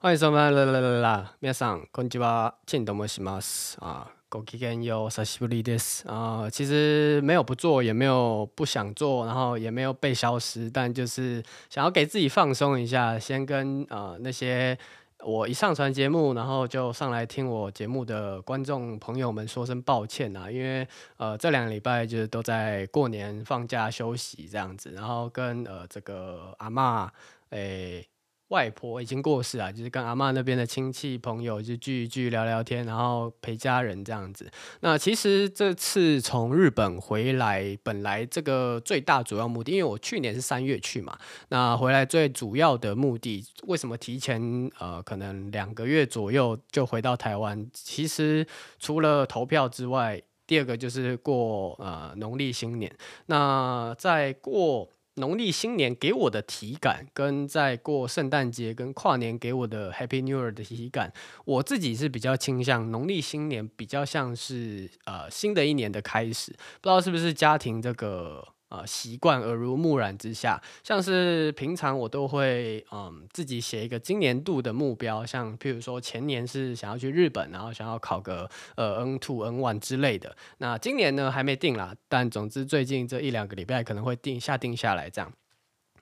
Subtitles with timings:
[0.00, 6.48] 欢迎收看啦啦啦啦，皆さんこんにちは，进どもします啊，ごきげんよう，久しぶりです啊。
[6.48, 14.78] 其实没有不做，也没有不想做，然后也没有被消失，但就是想要给自己放松一下，先跟呃那些
[15.24, 20.86] 我一上传节目，然后就上来听我节目的观众朋友们说声抱歉啊，因为
[21.16, 27.08] 呃这两个礼拜就是都在过年放假休息这样子，然后跟呃这个阿嬷
[27.50, 28.06] 诶。
[28.48, 34.50] 外婆已经过世啊，就是跟阿妈那边的亲戚朋友就聚一聚聊聊天，然后陪家人这样子。
[34.80, 41.18] 那其实这次从日本回来，本来这个最大主要目的，因为我去年是三月去嘛，
[41.50, 47.68] 那回来最主要的目的，为什么提前呃可能两个月左右就回到台湾？
[47.74, 48.46] 其实
[48.78, 52.90] 除了投票之外，第二个就是过呃农历新年。
[53.26, 54.88] 那在过。
[55.18, 61.12] 农历新年给我的体感，跟在过圣诞节跟跨年给我的 Happy New Year 的体感，
[61.44, 68.46] 我自己是比较倾向农历新年比较像是呃新的一年的开始，不知道是不是家庭这个。
[68.70, 78.46] 呃，习惯耳濡目染之下，像是平常我都会嗯自己写一个今年度的目标，像譬如说前年是想要去日本，然后想要考个
[78.76, 80.36] 呃 N two N one 之类的。
[80.58, 85.32] 那今年呢还没定啦，但总之最近这一两个礼拜可能会定下定下来这样。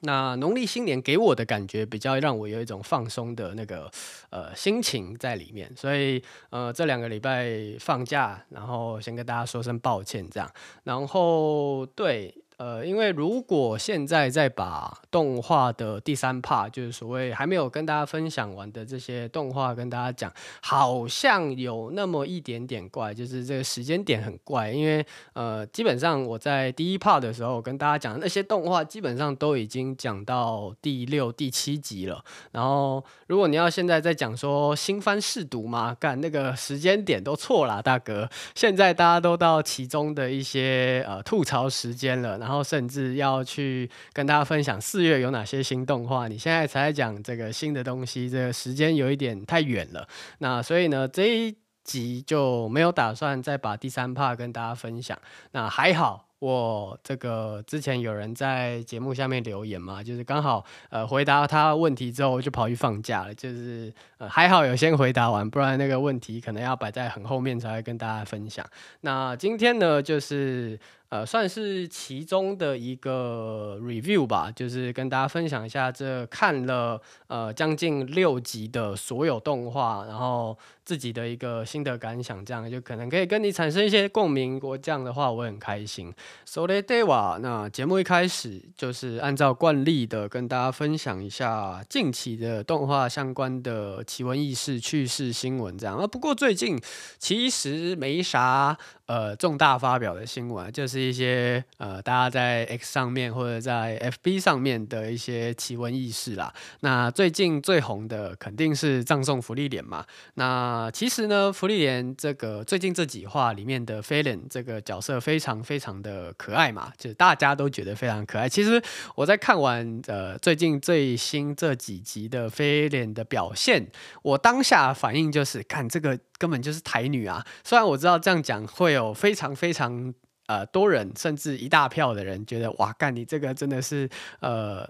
[0.01, 3.89] 那农历新年给我的感觉比较让我有一种放松的那个
[4.31, 10.51] 呃心情在里面，所以呃这两个礼拜放假，然后先跟大家说声抱歉这样，
[10.83, 12.35] 然后对。
[12.59, 20.33] 呃，因为如果现在再把动画的第三 part，就是所谓还没有跟大家分享完的这些动画跟大家讲，
[20.63, 24.71] 好像有那么一点点怪，就是这个时间点很怪。
[24.71, 25.05] 因为
[25.35, 32.25] 呃，基本上我在第一 part 的时候跟大家讲那些动画，基本上都已经讲到第六、第七集了。
[32.53, 38.27] 然后如果你要现在再讲说新番试读嘛，干那个时间点都错了，大哥。
[38.55, 42.46] 现在大家都到其中的一些呃吐槽时间了。
[42.47, 50.07] 然后甚至要去跟大家分享四月有哪些新动画，你现在才讲这个新的东西，这个时间有一点太远了。
[50.39, 55.19] 那所以呢，这一集就没有打算再把第三 part 跟大家分享。
[55.51, 56.23] 那还好。
[56.39, 68.65] 我这个之前有人在节目下面留言嘛，就是刚好呃回答他问题之后就跑去放假了，就是呃还好有先回答完，不然那个问题可能要摆在很后面才会跟大家分享。
[69.01, 70.79] 那今天呢，就是
[71.10, 84.60] 呃算是其中的一个 review 吧，就是跟大家分享一下这看了呃将近六集的所有动画，然后自己的一个心得感想，这样就可能可以跟你产生一些共鸣。
[84.64, 86.14] 我这样的话我很开心。
[86.48, 96.08] それでは，那节目一开始就是按照惯例的跟大家分享一下近期的动画相关的奇闻异事、趣事新闻这样啊。
[96.08, 96.80] 不过最近
[97.20, 106.53] 其实没啥 呃重大发表的新闻，就是一些呃大家在 X 上面或者在 FB 上面的一些奇闻异事啦。
[106.81, 110.05] 那最近最红的肯定是葬送福利脸嘛。
[110.35, 116.27] 那其实呢，福利脸这个最近这几话里面的菲莲这个角色非常非常的。
[116.37, 118.49] 可爱嘛，就是大家都觉得非常可爱。
[118.49, 118.83] 其实
[119.15, 123.87] 我在看完呃最近最新这几集的菲莲的表现，
[124.23, 127.45] 我当下反应就是，看这个根本就是台女啊！
[127.65, 130.13] 虽然我知道这样讲会有非常非常
[130.47, 134.09] 呃多人，甚至一大票的人觉得，哇，干你这个真的是
[134.41, 134.89] 呃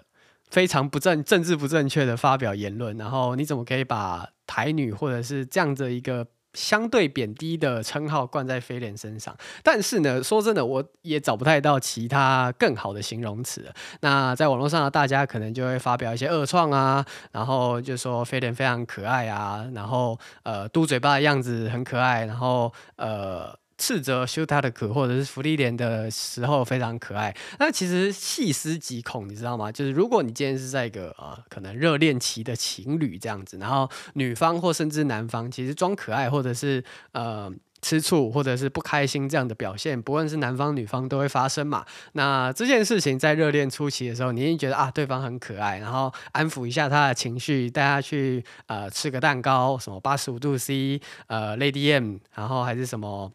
[0.48, 6.26] 非常不正政治不正确的发表言论，然后你怎么可以把台女或者是这样的一个。
[6.54, 13.70] 相对贬低的称号冠在菲莲身上，但是呢，说真的，我也找不太到其他更好的形容词。
[14.00, 23.54] 那在网络上，大家可能就会发表一些恶创啊，然后就说菲莲非常可爱啊，然后呃，嘟嘴巴的样子很可爱，然后呃。
[23.78, 29.70] 斥责修他的可或者是芙莉莲的时候非常可爱，那其实细思极恐，你知道吗？
[29.70, 37.52] 就是如果你今天是在一个呃可能热恋期的情侣这样子，然后女方或甚至男方其实装可爱或者是呃
[37.82, 41.84] 吃醋或者是不开心这样的表现，不论是男方女方都会发生嘛。
[42.12, 53.30] 那这件事情在热恋初期的时候，你一定觉得啊对方很可爱，然后安抚一下他的情绪，带他去呃吃个蛋糕，什么八十五度 C，呃 Lady M，然后还是什么。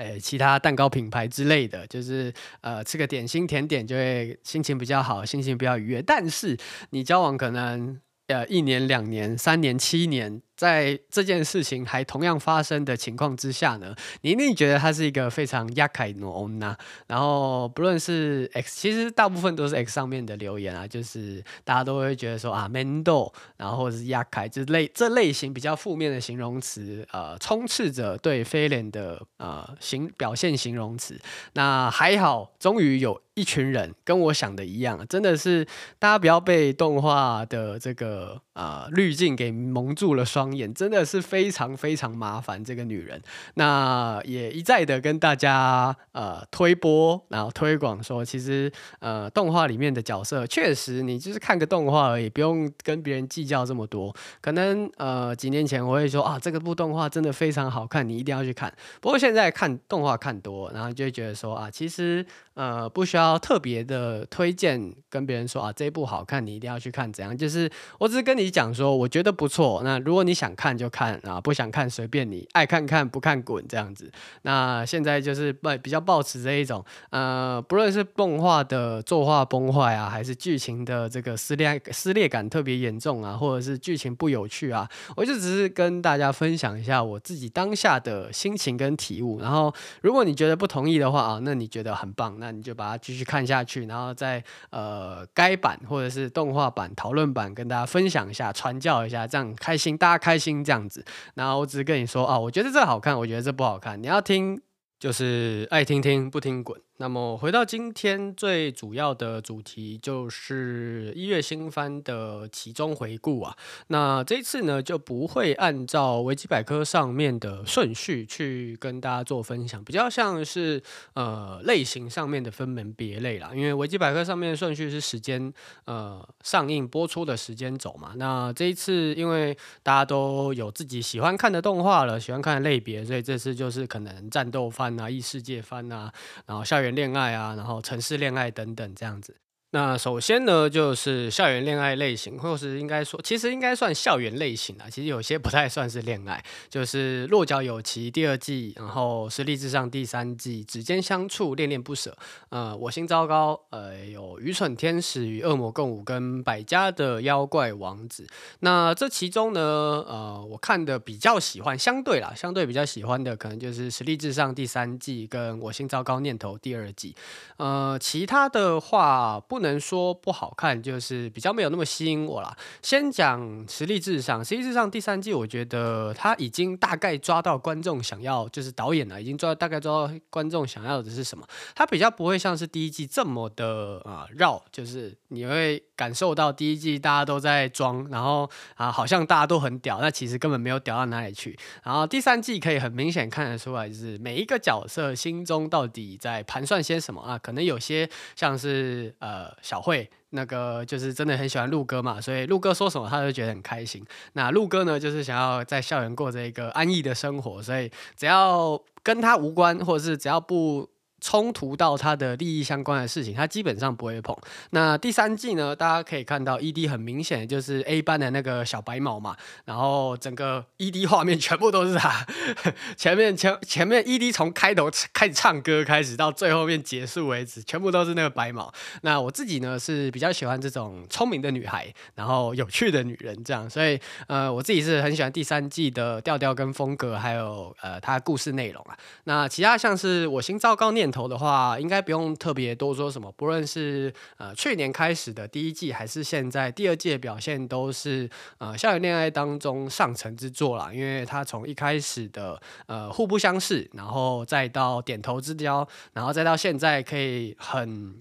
[0.00, 2.32] 诶，其他蛋糕品牌之类的，就是
[2.62, 6.00] 呃吃个点心甜点就会心情比较好，心情比较愉悦。
[6.00, 6.56] 但是
[6.90, 10.40] 你交往可能呃一年、两年、三年、七年。
[10.60, 16.76] 在这件事情还同样发生的情况之下呢，你一定觉得他是一个非常厄介の女。
[17.06, 31.18] 然后不论是 X，其实大部分都是 X 上面的留言啊，就是大家都会觉得说啊面倒，然后或者是厄介这类这类型比较负面的形容词，呃，充斥着对菲廉的呃形表现形容词。
[31.54, 35.64] 那还好，终于有一群人跟我想的一样，真的是
[35.98, 43.20] 大家不要被动画的这个呃滤镜给蒙住了双眼，真的是非常非常麻烦这个女人。
[43.54, 54.14] 那也一再的跟大家呃推播，然后推广说，其实呃动画里面的角色确实你就是看个动画而已，不用跟别人计较这么多。
[54.40, 58.72] 可能呃几年前我会说啊，这个部动画真的非常好看，你一定要去看。
[59.00, 62.24] 不过现在看动画看多，然后就会觉得说啊，其实
[62.54, 63.30] 呃不需要。
[63.40, 67.10] 特别的推荐跟别人说啊，这一部好看，你一定要去看。
[67.12, 67.36] 怎样？
[67.36, 69.80] 就是我只是跟你讲说，我觉得不错。
[69.82, 74.12] 那如果你想看就看啊，不想看随便你，爱看看，不看滚这样子。
[74.42, 75.50] 那现在就是
[75.82, 84.86] 比较抱持这一种，呃，不论是动画的作画崩坏啊，还是剧情的这个撕裂撕裂感特别严重啊，或者是剧情不有趣啊，
[85.16, 89.40] 我就只是跟大家分享一下我自己当下的心情跟体悟。
[89.40, 89.72] 然后
[90.02, 93.24] 如果你觉得不同意的话啊，那你觉得很棒，那你就把它继续。
[93.30, 101.04] 看下去，然后在呃该版或者是动画版讨论版跟大家分享一下，传教一下，这样开心，大家开心这样子。
[101.34, 104.60] 然后我只是跟你说啊，我觉得这好看，我觉得这不好看，你要听
[104.98, 106.80] 就是爱听听，不听滚。
[107.00, 113.56] 那么回到今天最主要的主题，就是一月新番的其中回顾啊。
[113.86, 120.82] 那这一次呢，就不会按照维基百科上面的顺序去跟大家做分享，比较像是
[121.14, 123.50] 呃类型上面的分门别类啦。
[123.54, 125.50] 因为维基百科上面的顺序是时间
[125.86, 128.12] 呃上映播出的时间轴嘛。
[128.16, 136.12] 那这一次因为大家都有自己喜欢看的动画了，喜欢看的类别，所以这次就是可能战斗番啊、异世界番啊，
[136.44, 136.89] 然后校园。
[136.94, 139.36] 恋爱啊，然后城市恋爱等等这样子。
[139.72, 144.90] 那首先呢，就是校园恋爱类型，或是应该说，其实应该算校园类型啊。
[144.90, 152.16] 其实有些不太算是恋爱，就是《落脚有奇》第二季，然后《实力至上》第三季，《指尖相触》恋恋不舍，
[152.48, 158.26] 呃，我心糟糕，呃，有愚蠢天使与恶魔共舞，跟百家的妖怪王子。
[158.58, 167.14] 那这其中呢，呃，我看的比较喜欢，相对啦，相对比较喜欢的，可能就是《实力至上》第三季，跟我心糟糕念头第二季。
[167.58, 169.59] 呃，其他的话不。
[169.60, 172.56] 不能说不好看，就是比较没有那么吸引我啦。
[172.80, 181.46] 先讲实力至上，实力至上第三季，我觉得他已经大概抓到观众想要，就是导演呢已经抓大概抓到观众想要的是什么。
[181.74, 191.58] 他比较不会像是第一季这么的啊绕，就是你会感受到第一季大家都在装，然后啊好像大家都很屌，那其实根本没有屌到哪里去。
[191.82, 197.36] 然后第三季可以很明显看得出来，就是每一个角色心中到底在盘算些什么啊？
[197.36, 199.49] 可能有些像是呃。
[199.62, 204.04] 小慧那个就是真的很喜欢陆哥嘛，所以陆哥说什么他都觉得很开心。
[204.34, 210.88] 那陆哥呢，就是想要在校园过着一个安逸的生活，所以只要跟他无关，或者是只要不。
[211.20, 214.34] 冲突到他的利益相关的事情，他基本上不会碰。
[214.70, 219.36] 那第三季呢，大家可以看到 ED 很明显就是 A 班的那个小白毛嘛，
[219.66, 222.26] 然后整个 ED 画面全部都是他。
[222.96, 228.72] 前面前前面 ED 从开头开始唱歌开始到最后面结束为止，全部都是那个白毛。
[229.02, 238.96] 那我自己呢是比较喜欢这种聪明的女孩，然后有趣的女人这样，所以呃我自己是很喜欢第三季的调调跟风格，还有呃它故事内容啊。
[239.24, 241.09] 那其他像是我心照高念。
[241.10, 243.30] 头的话，应该不用特别多说什么。
[243.32, 250.90] 不论是呃去年开始的第一季，还是现在第二季的表现，都是呃校园恋爱当中上乘之作啦。
[250.92, 258.18] 因为它从一开始的呃互不相识，然后再到点头之交，然后再到现在可以很。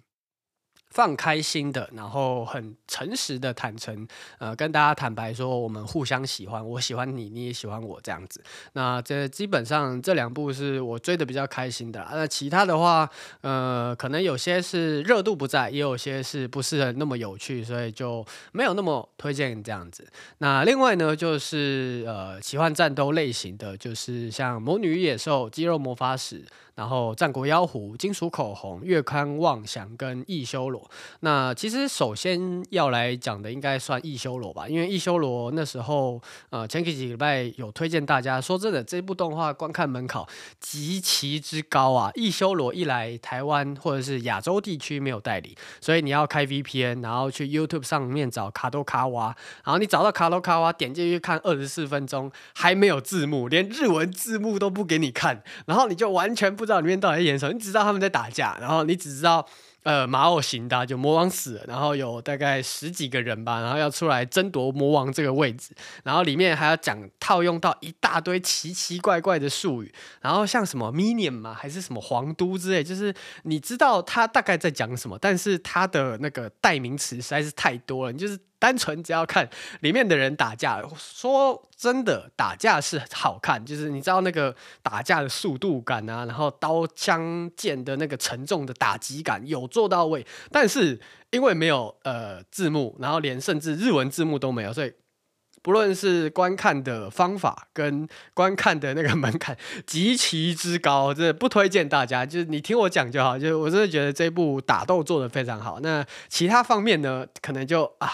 [0.89, 4.07] 放开心的，然后很诚实的坦诚，
[4.39, 8.43] 呃，跟大家坦白说，我们互相喜欢，我喜欢你，你也喜欢我这样子。
[8.73, 12.05] 那这基本上这两部是我追的比较开心的。
[12.11, 13.09] 那其他的话，
[13.41, 20.07] 呃，可能有些是热度不在，也有些是不是那么有趣，所以就没有那么推荐这样子。
[20.39, 26.41] 那另外呢，就是呃，奇幻战斗类型的，就是像《魔女野兽》、《肌肉魔法使》。
[26.75, 30.78] 然后《战国妖狐》、《金属口红》、《月刊妄想》跟《异修罗》
[31.21, 40.23] 那其实首先要来讲的应该算异修罗吧，因为异修罗那时候呃前几个礼拜有推荐大家，说真的，这部动画观看门槛
[40.59, 42.11] 极其之高啊。
[42.15, 59.45] 异修罗一来台湾或者是亚洲地区没有代理，所以你要开 VPN，然后去 YouTube 上面找卡多卡哇，然后你找到卡多卡哇，点进去看二十四分钟，还没有字幕，连日文字幕都不给你看，然后你就完全不知道里面到底在演什么，你只知道他们在打架，然后你只知道。
[59.83, 78.37] 呃，马偶型的就魔王死了，然后有大概十几个人吧，然后要出来争夺魔王这个位置，然后里面还要讲套用到一大堆奇奇怪怪的术语，然后像什么 Minion 嘛，还是什么皇都之类，就是你知道他大概在讲什么，但是他的那个代名词实在是太多了，你就是。
[78.59, 79.49] 单纯只要看
[79.79, 90.99] 里面的人打架，说真的，打架是好看，就是你知道那个打架的速度感啊，然后刀枪剑的那个沉重的打击感有做到位，但是
[91.31, 94.93] 因为没有呃字幕，然后连甚至日文字幕都没有，所以。
[95.69, 102.25] 不论是观看的方法跟观看的那个门槛极其之高，这不推荐大家。
[102.25, 105.79] 就是你听我讲就好，就是我真的觉得这部打斗做的非常好。
[105.81, 108.11] 那其他方面呢，可能就啊，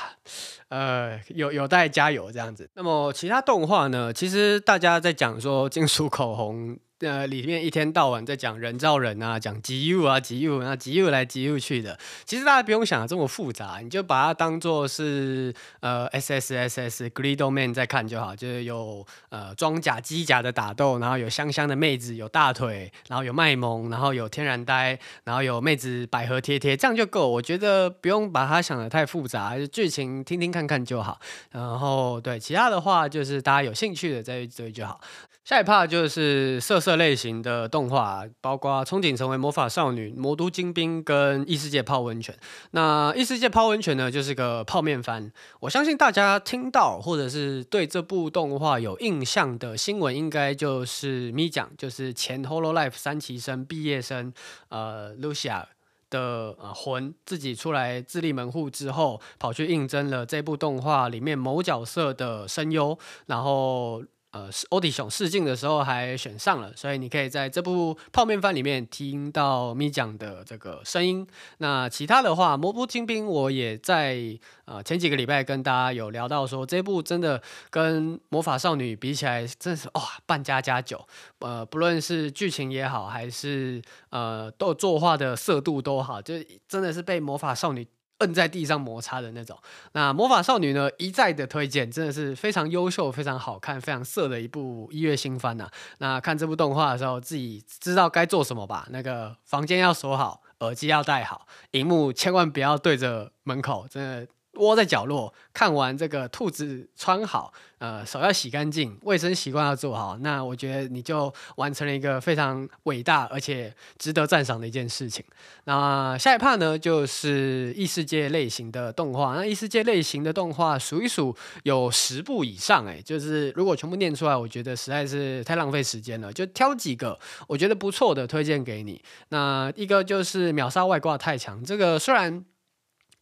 [0.67, 2.69] 呃，有有待加油这样子。
[2.73, 6.77] 那么其他动画呢，其实大家在讲说金属口红。
[6.99, 11.99] 呃，里面一天到晚在讲人造人啊，讲吉 U 啊，吉 U 啊，吉 U 来吉 U 去的。
[12.23, 27.27] 其实大家不用想的这么复杂，你就把它当做是呃 S S S S Glido Man 在看就好，就是有呃装甲机甲的打斗，然后有香香的妹子，有大腿，然后有卖萌，然后有天然呆，然后有妹子百合贴贴，这样就够。
[27.27, 31.19] 我觉得不用把它想的太复杂，剧情听听看看就好。
[31.51, 35.01] 然后对其他的话，就是大家有兴趣的再追就好。
[35.43, 42.35] 下一 part 就是色色类型的动画，包括《憧憬成为魔法少女》、《魔都精兵》跟《异世界泡温泉》。
[42.71, 45.31] 那《异世界泡温泉》呢，就是个泡面番。
[45.61, 54.31] 我相信大家听到或者是对这部动画有印象的新闻，应该就是咪讲，就是前 Hololive 三期生毕业生，
[54.69, 55.63] 呃，Lucia
[56.11, 64.03] 的魂自己出来自立门户之后，跑去应征了这部动画里面某角色的声优，然后。
[64.35, 71.25] 呃是 od 兄试镜的时候还选上了，所以你可以在这部泡面番里面听到咪酱的这个声音。
[71.59, 81.07] 那其他的话，《魔都精兵》我也在呃前几个礼拜跟大家有聊到说，这部真的跟魔法少女比起来，真是哇半加加九。
[81.39, 86.33] 呃，不论是剧情也好，还是呃都作画的色度都好，就
[86.67, 87.87] 真的是被魔法少女。
[88.19, 89.57] 摁在地上摩擦的那种。
[89.93, 95.69] 那魔法少女呢，一再的推荐，真的是非常优秀、非常好看、非常色的一部一月新番呐、
[95.99, 98.87] 那看这部动画的时候，自己知道该做什么吧。
[98.91, 104.27] 那个房间要锁好，耳机要戴好，荧幕千万不要对着门口，真的。
[104.55, 115.23] 窝在角落看完这个兔子穿好，呃，手要洗干净，卫生习惯要做好，那我觉得你就完成了一个非常伟大而且值得赞赏的一件事情。
[115.65, 119.35] 那下一 part 呢，就是异世界类型的动画。
[119.35, 129.01] 那异世界类型的动画数一数有十部以上，哎，就是如果全部念出来，我觉得实在是太浪费时间了，就挑几个我觉得不错的推荐给你。
[129.29, 132.45] 那一个就是秒杀外挂太强，这个虽然。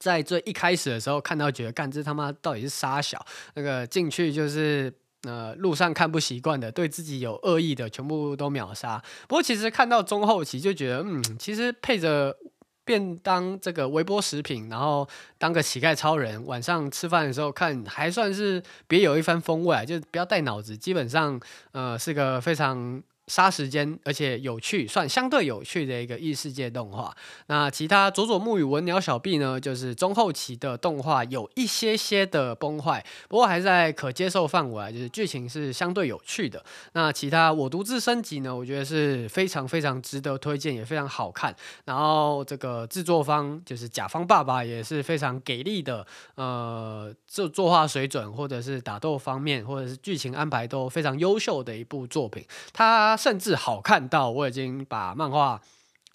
[0.04, 9.02] 在最一开始的时候看到，觉得干这他妈到底是杀小，那个进去就是呃路上看不习惯的，对自己有恶意的，全部都秒杀。
[9.30, 12.36] 不过其实看到中后期就觉得，嗯，其实配着
[12.84, 15.08] 便当这个微波食品，然后
[15.38, 21.40] 当个乞丐超人，晚上吃饭的时候看，还算是别有一番风味，就不要带脑子，基本上
[21.72, 23.02] 呃是个非常。
[23.28, 27.16] 杀时间，而且有趣，算相对有趣的一个异世界动画。
[27.48, 36.62] 那其他佐佐木与文鸟小臂呢，就是中后期的动画有一些些的崩坏，不过还在可接受范围，就是剧情是相对有趣的。
[36.92, 41.56] 那其他我独自升级呢，我觉得是非常非常值得推荐，也非常好看。
[41.86, 52.46] 然后这个制作方就是甲方爸爸也是非常给力的，呃，这作画水准或者是打斗方面或者是剧情安排都非常优秀的一部作品。
[52.74, 53.13] 他。
[53.14, 55.62] 他甚至好看到我已经把漫画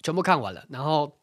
[0.03, 1.15] 全部看完了，然后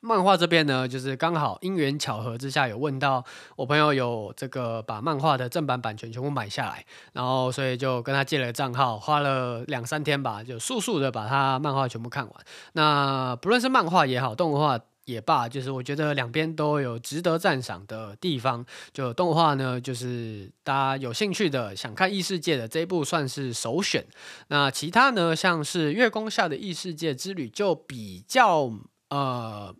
[0.00, 3.24] 漫画这边呢，就是刚好因缘巧合之下有问到
[3.56, 12.34] 我朋友有这个把漫画的正版版权全部买下来，然后所以就跟他借了账号，花了两三天吧，就速速的把他漫画全部看完。
[12.74, 14.78] 那不论是漫画也好，动画。
[15.06, 18.66] 也罢，就是我觉得两边都有值得赞赏的地方。
[18.92, 24.04] 就动画呢，就是大家有兴趣的想看异世界的这一部算是首选。
[24.48, 28.70] 那其他呢，像是月光下的异世界之旅就比较
[29.08, 29.74] 呃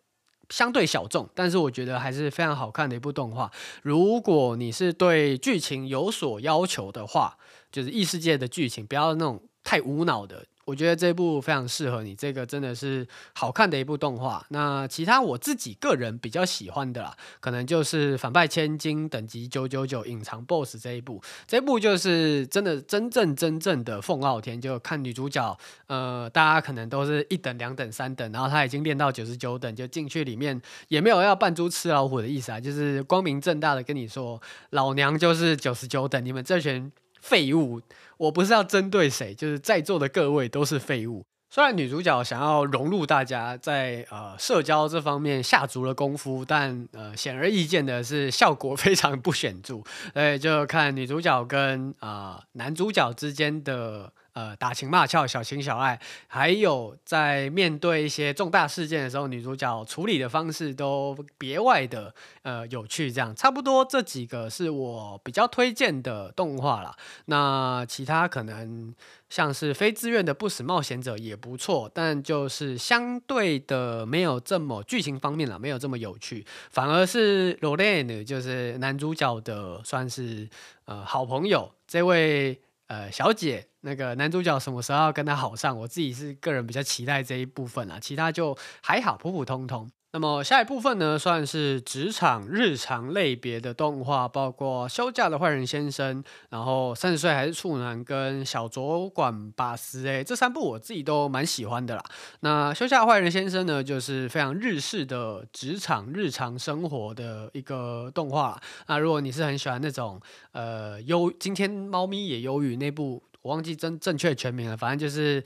[0.48, 3.50] 相对小众，但是我觉得还是非常好看的一部动画。
[3.82, 7.36] 如果你是对剧情有所要求的话，
[7.72, 10.46] 就是异世界的剧情，不要那种太无脑的。
[10.66, 14.44] 我觉得这部非常适合你，这个真的是好看的一部动画。
[14.48, 25.56] 那其他我自己个人比较喜欢的啦，可能就是反派千金等级九九九隐藏 BOSS 这一部，这部就是真的真正真正的凤傲天，就看女主角，
[25.86, 36.90] 呃，大家可能都是一等、两等、三等，然后她已经练到九十九等，就进去里面也没有要扮猪吃老虎的意思啊，就是光明正大的跟你说，老娘就是九十九等，你们这群。
[37.20, 37.80] 废物！
[38.16, 41.24] 我不是要针对谁，就是在座的各位都是废物。
[41.50, 49.80] 虽然女主角想要融入大家在，呃社交这方面下足了功夫，但呃显而易见的是效果非常不显著。
[50.12, 54.12] 所以就看女主角跟啊、男主角之间的。
[54.36, 63.10] 呃，打情骂俏，小情小爱，还有在面对一些重大事件的时候，女主角处理的方式都别外的呃有趣。
[63.10, 66.94] 这样差不多这几个是我比较推荐的动画啦。
[67.24, 68.94] 那其他可能
[69.30, 76.44] 像是非自愿的不死冒险者也不错，但就是相对的没有这么剧情方面啦，没有这么有趣。
[76.70, 80.46] 反而是罗莲，就是男主角的算是
[80.84, 82.60] 呃好朋友这位。
[82.88, 85.78] 呃，小姐，那个男主角什么时候要跟他好上？
[85.78, 89.88] 我自己是个人比较期待这一部分啊，其他就还好，普普通通。
[90.12, 102.02] 那么下一部分呢，算是职场日常类别的动画，包括休假的坏人先生，然后三十岁还是处男跟小酒馆巴斯，哎，这三部我自己都蛮喜欢的啦。
[102.40, 108.60] 那休假的坏人先生呢，就是非常日式的职场日常生活的一个动画。
[108.88, 110.20] 那如果你是很喜欢那种
[110.52, 115.42] 呃忧，今天猫咪也忧郁那部，我忘记正正确全名了，反正就是。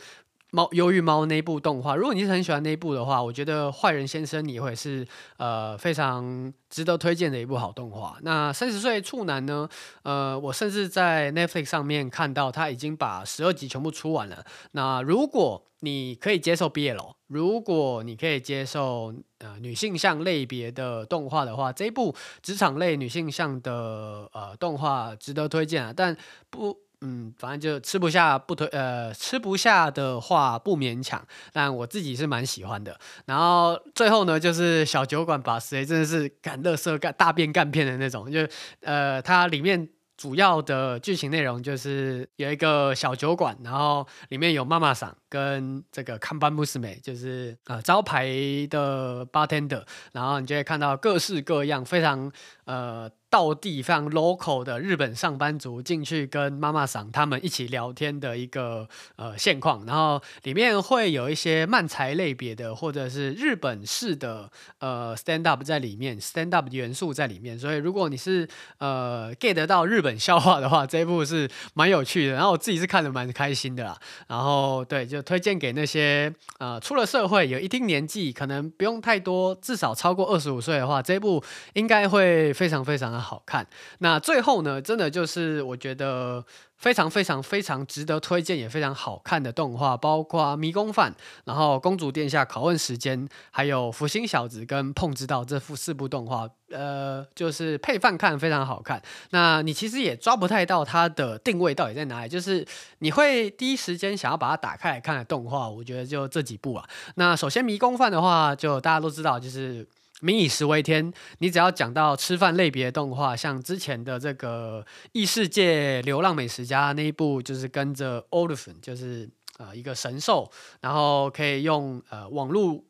[0.52, 8.18] 猫忧郁猫那部动画，如果你是很喜欢那部的话，我觉得坏人先生你会是呃非常值得推荐的一部好动画。
[8.22, 9.68] 那三十岁处男呢？
[10.02, 14.44] 呃，我甚至在 Netflix 上面看到他已经把十二集全部出完了。
[14.72, 26.16] 那如果你可以接受 BL，如果你可以接受呃女性向类别的动画的话，这一部职场类女性向的呃动画值得推荐啊，但
[26.50, 26.76] 不。
[27.00, 32.98] 嗯，反正就吃不下不推，呃，吃不下的话不勉强，但我自己是蛮喜欢的。
[33.26, 38.46] 然后最后呢，就是小酒馆把谁真的是干乐色干大便干片的那种，就
[38.80, 39.88] 呃，它里面。
[40.20, 48.26] 主要的剧情内容就是有一个小酒馆，然后里面有妈妈桑跟这个看板娘，就是呃招牌
[48.68, 49.82] 的 bartender，
[50.12, 52.30] 然后你就会看到各式各样非常
[52.66, 73.96] 呃道地、非常 local 的日本上班族进去跟妈妈桑他们一起聊天的一个呃现况，然后里面会有一些漫才类别的或者是日本式的呃 stand up 在里面，stand up 元素在里面，所以如果你是呃 get 得到日本笑话的话，这一部是蛮有趣的，然后我自己是看得蛮开心的啦。
[74.26, 81.40] 然后对，就推荐给那些呃出了社会有一定年纪，可能不用太多，至少超过二十五岁的话，这一部
[81.74, 83.66] 应该会非常非常好看。
[83.98, 86.44] 那最后呢，真的就是我觉得。
[86.80, 91.12] 非常非常非常值得推荐，也非常好看的动画，包括《迷宫饭》，
[91.44, 99.02] 然后《公主殿下拷问时间》，还有《福星小子》跟《碰知道》这副四部动画，呃，就是配饭看非常好看。
[99.28, 102.66] 那你其实也抓不太到它的定位到底在哪里，就是
[103.00, 106.88] 你会第一时间想要把它打开来看的动画，我觉得就这几部啊。
[107.16, 109.86] 那首先《迷宫饭》的话，就大家都知道，就是。
[110.20, 122.84] 民以食为天，你只要讲到吃饭类别的动画，像之前的这个异世界流浪美食家那一部，就是跟着 Olaf，就是呃一个神兽，然后可以用呃网络。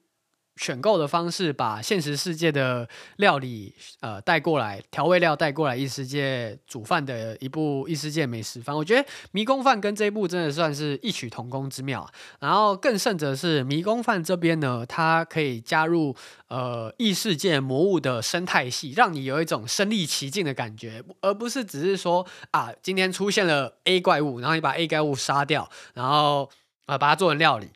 [0.61, 8.77] 选购的方式，把现实世界的料理呃带过来，调味料带过来异世界煮饭的一部异世界美食饭。
[8.77, 12.13] 我觉得《迷宫饭》跟这一部真的算是异曲同工之妙啊。
[12.41, 16.15] 然后更甚者是《迷宫饭》这边呢，它可以加入
[16.49, 26.51] 呃异世界魔物的生态系，让你有一种身历其境的感觉，而不是只是说啊今天出现了 A 怪物，然后你把 A 怪物杀掉，然后
[26.85, 27.71] 啊、把它做成料理。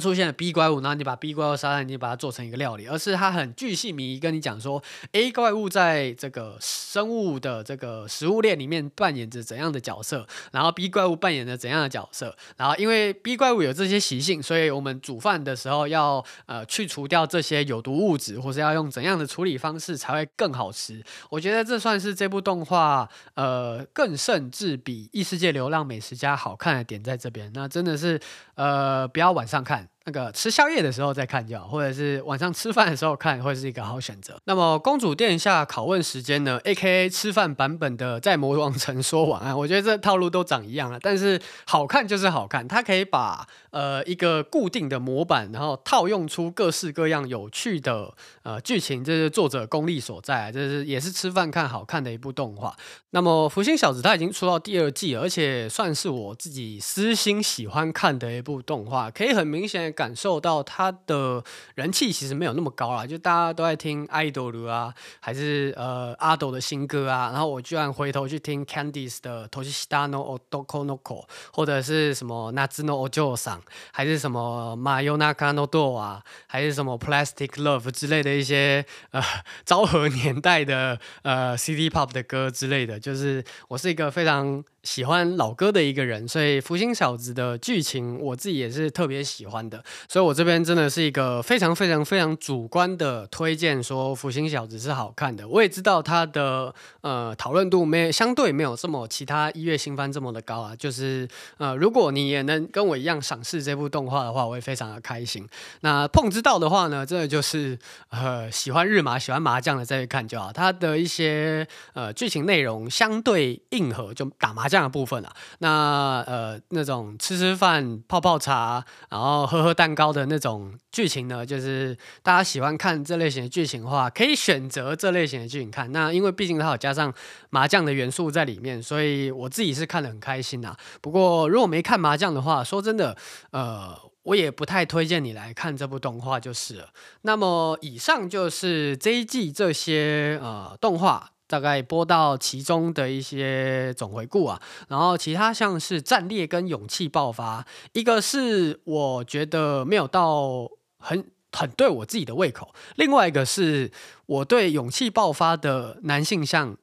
[0.00, 21.00] 出现了 B 怪物，然后你把 B 怪物杀了，你把它做成一个料理，而是它很巨细靡遗跟你讲说，A 怪物在这个生物的这个食物链里面扮演着怎样的角色，然后 B 怪物扮演着怎样的角色，然后因为 B 怪物有这些习性，所以我们煮饭的时候要呃去除掉这些有毒物质，或是要用怎样的处理方式才会更好吃。
[21.30, 28.18] 我觉得这算是这部动画呃更甚至比异世界流浪美食家好看的点在这边，那真的是
[28.54, 29.77] 呃不要晚上看。
[29.78, 34.40] 看那个吃宵夜的时候再看就好，或者是晚上吃饭的时候看，会是一个好选择。
[34.44, 39.54] 那么公主殿下拷问时间呢？AKA 吃饭版本的在魔王城说晚安。
[39.54, 48.10] 我觉得这套路都长一样了，但是好看就是好看，它可以把呃一个固定的模板，然后套用出各式各样有趣的
[48.44, 52.74] 呃剧情，这是作者功力所在，这是也是吃饭看好看的一部动画。
[53.10, 59.92] 那么《福星小子》它已经出到第二季，而且算是我自己私心喜欢看的一部动画，可以很明显。
[59.98, 61.42] 感受到他的
[61.74, 72.92] 人气其实没有那么高啦，就大家都在听 idol 啊，还是呃阿斗的新歌啊，然后我居然回头去听 Candice 的 t o s h i t a no odokonoko，或者是什么 Natsu no
[73.08, 73.58] Ojo-san，
[73.90, 79.20] 还是什么 Mayonaka no do 啊，还是什么 Plastic Love 之类的一些呃
[79.64, 84.62] 昭和年代的呃 City Pop 的歌之类的，就是我是一个非常。
[84.84, 95.46] 喜欢老歌的一个人，所以《福星小子》的剧情我自己也是特别喜欢的，所以我这边真的是一个非常非常非常主观的推荐，说《福星小子》是好看的。
[95.46, 105.46] 我也知道它的呃讨论度没相对没有这么其他一月新番这么的高啊，就是呃如果你也能跟我一样赏识这部动画的话，我会非常的开心。
[105.80, 110.50] 那碰知道的话呢，真的就是呃喜欢日麻喜欢麻将的再去看就好。
[110.50, 114.77] 它的一些呃剧情内容相对硬核，就打麻将。
[114.82, 125.90] 的部分啊，那呃那种吃吃饭、泡泡茶，然后喝喝蛋糕的那种剧情呢，就是大家喜欢看这类型的剧情的话，可以选择这类型的剧情看。
[125.92, 127.12] 那因为毕竟它有加上
[127.50, 130.76] 麻将的元素在里面，所以我自己是看得很开心啊。
[131.00, 133.16] 不过如果没看麻将的话，说真的，
[133.50, 136.88] 呃，我也不太推荐你来看这部动画就是了。
[137.22, 141.30] 那么以上就是这一季这些呃动画。
[141.48, 153.90] 大概播到其中的一些总回顾啊，然后其他像是战烈跟勇气爆发，一个是我觉得没有到很很对我自己的胃口，另外一个是
[154.26, 156.76] 我对勇气爆发的男性向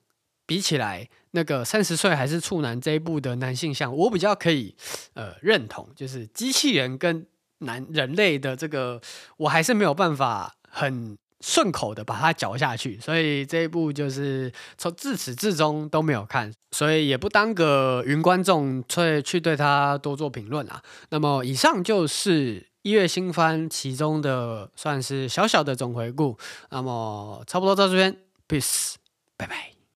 [0.48, 4.76] 比起来，那个三十岁还是处男这一部的男性向，我比较可以
[5.14, 7.28] 呃认同，就是机器人跟
[7.60, 9.00] 男人类的这个，
[9.38, 11.16] 我还是没有办法很。
[11.42, 20.82] 顺口的把它嚼下去，所以这一部就是从自始至终都没有看，所以也不当个云观众，去去对他多做评论啊。
[21.10, 26.38] 那么以上就是一月新番其中的算是小小的总回顾，
[26.72, 28.18] 那么差不多到这边
[28.48, 28.96] ，peace，
[29.38, 29.75] 拜拜。